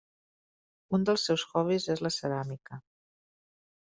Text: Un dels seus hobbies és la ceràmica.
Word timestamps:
Un 0.97 1.05
dels 1.09 1.25
seus 1.27 1.43
hobbies 1.51 1.85
és 1.95 2.03
la 2.07 2.11
ceràmica. 2.17 2.79